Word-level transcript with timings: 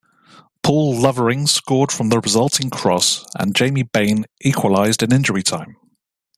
Paul 0.63 0.99
Lovering 0.99 1.45
scored 1.45 1.91
from 1.91 2.09
the 2.09 2.19
resulting 2.19 2.71
cross 2.71 3.23
and 3.37 3.55
Jamie 3.55 3.83
Bain 3.83 4.25
equalised 4.39 5.03
in 5.03 5.13
injury 5.13 5.43
time. 5.43 5.77